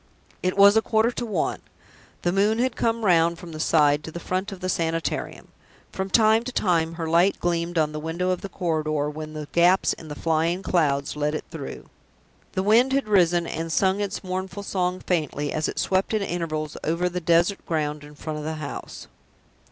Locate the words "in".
9.93-10.07, 18.03-18.15